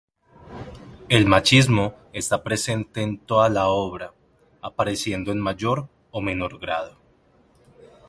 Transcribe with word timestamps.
El 1.09 1.27
machismo 1.27 1.93
está 2.11 2.41
presente 2.41 3.03
en 3.03 3.19
toda 3.19 3.49
la 3.49 3.67
obra, 3.67 4.15
apareciendo 4.59 5.31
en 5.31 5.39
mayor 5.39 5.89
o 6.09 6.21
menor 6.21 6.57
grado. 6.57 6.97